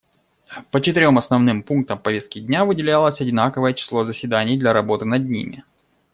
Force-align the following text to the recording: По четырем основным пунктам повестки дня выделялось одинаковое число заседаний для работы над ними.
По 0.71 0.81
четырем 0.81 1.19
основным 1.19 1.61
пунктам 1.61 1.99
повестки 1.99 2.39
дня 2.39 2.65
выделялось 2.65 3.21
одинаковое 3.21 3.73
число 3.73 4.03
заседаний 4.03 4.57
для 4.57 4.73
работы 4.73 5.05
над 5.05 5.29
ними. 5.29 5.63